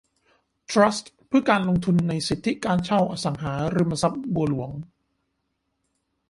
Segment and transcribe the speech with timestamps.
[0.69, 4.71] ทรัสต์เพื่อการลงทุนในสิทธิการเช่าอสังหาริมทรัพย์บัวหลวง